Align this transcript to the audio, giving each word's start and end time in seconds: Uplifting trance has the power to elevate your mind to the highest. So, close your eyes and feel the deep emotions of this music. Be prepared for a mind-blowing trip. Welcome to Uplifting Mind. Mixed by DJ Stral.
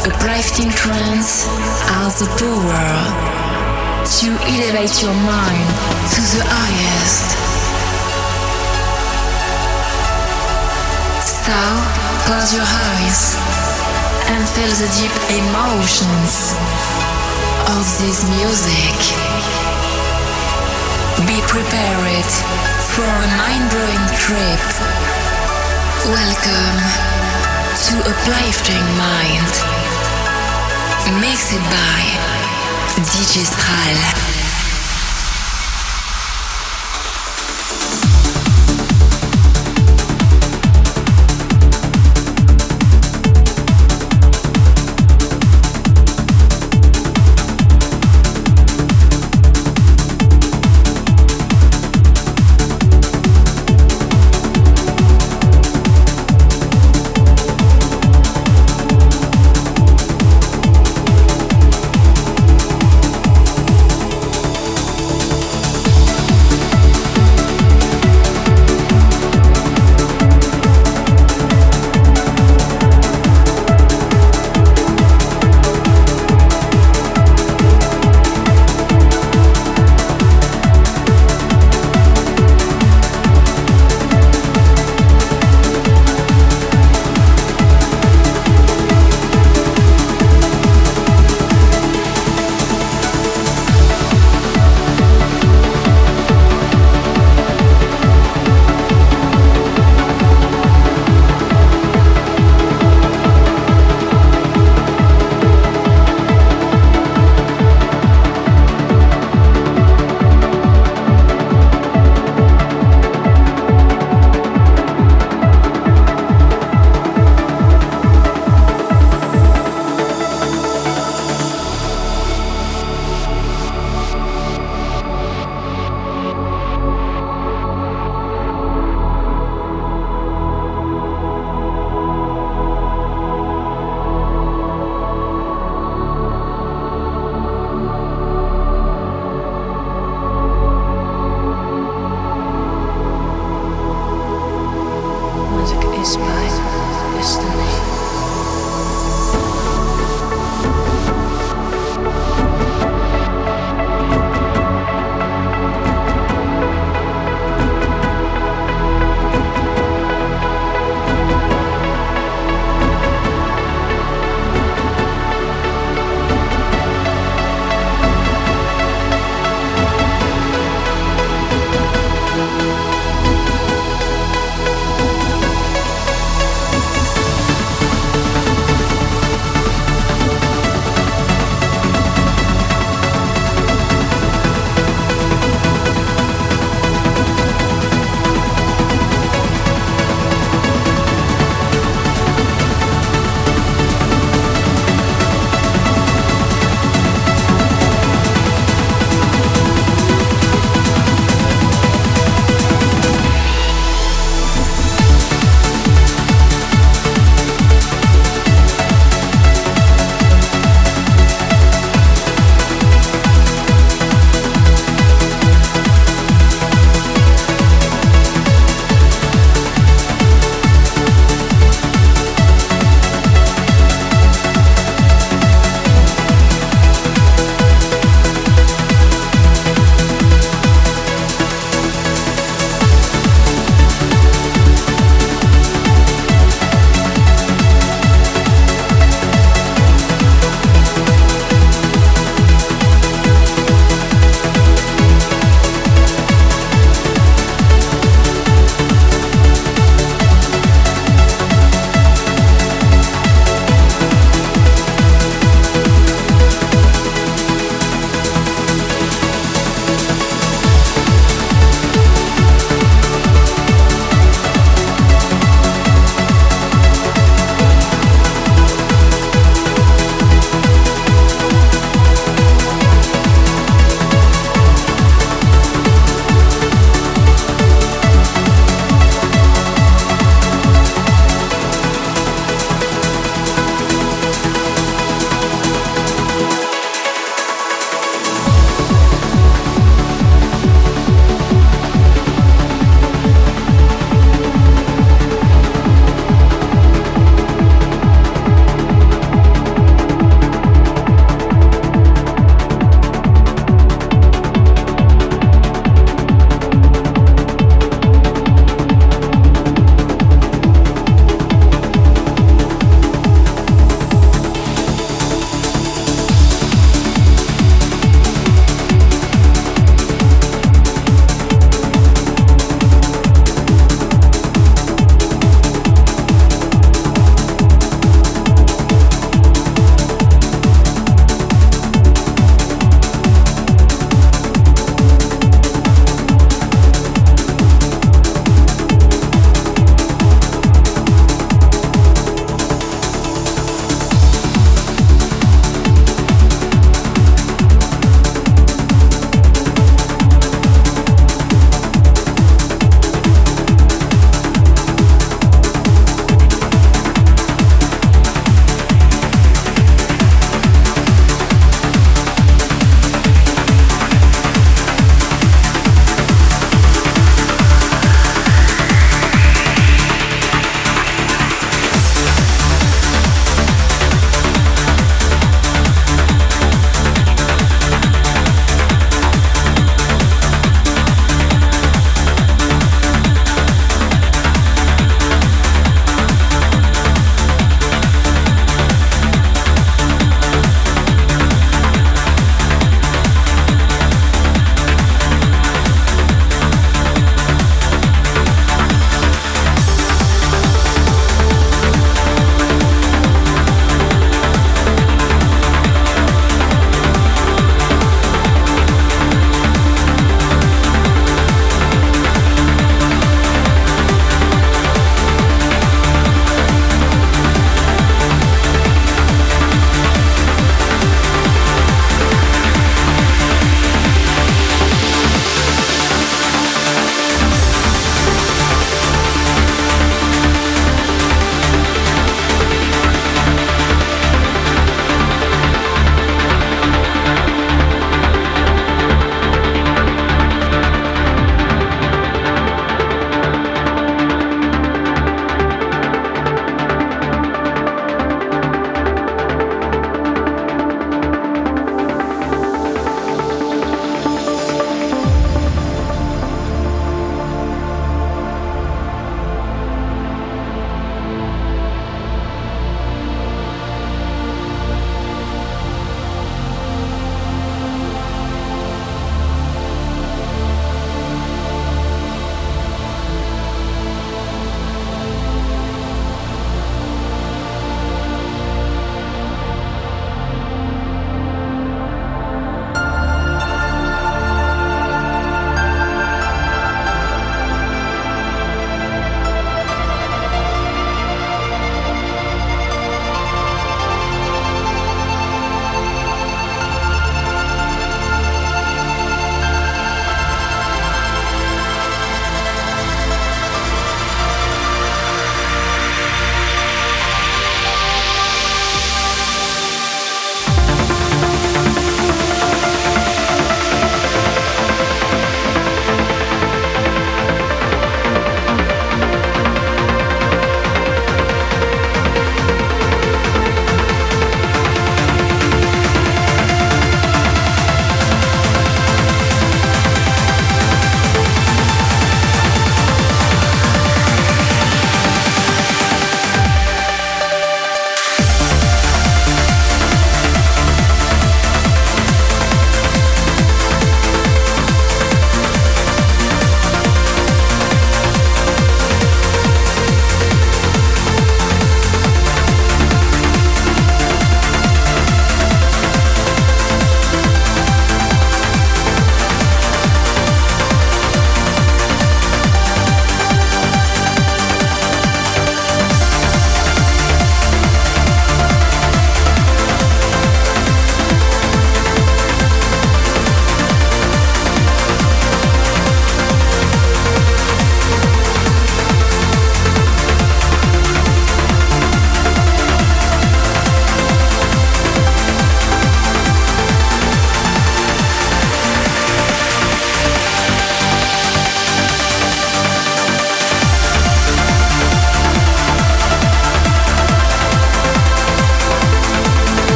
Uplifting 0.00 0.70
trance 0.70 1.44
has 1.92 2.20
the 2.20 2.26
power 2.40 2.88
to 4.00 4.28
elevate 4.48 4.96
your 5.04 5.12
mind 5.28 5.68
to 6.16 6.20
the 6.24 6.40
highest. 6.40 7.28
So, 11.20 11.52
close 12.24 12.56
your 12.56 12.64
eyes 12.64 13.36
and 14.32 14.40
feel 14.56 14.72
the 14.72 14.88
deep 14.96 15.12
emotions 15.36 16.56
of 17.68 17.84
this 18.00 18.24
music. 18.40 18.96
Be 21.28 21.44
prepared 21.44 22.30
for 22.88 23.04
a 23.04 23.28
mind-blowing 23.36 24.06
trip. 24.16 24.64
Welcome 26.08 26.78
to 27.84 27.94
Uplifting 28.08 28.86
Mind. 28.96 29.79
Mixed 31.18 31.58
by 31.58 32.02
DJ 33.02 33.42
Stral. 33.42 34.39